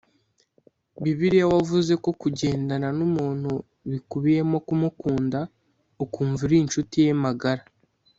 Bibiliya 1.03 1.45
wavuze 1.53 1.93
ko 2.03 2.09
kugendana 2.21 2.87
n 2.97 2.99
umuntu 3.07 3.51
bikubiyemo 3.89 4.57
kumukunda 4.67 5.39
ukumva 6.03 6.41
uri 6.47 6.57
inshuti 6.63 6.95
ye 7.05 7.13
magara 7.25 7.63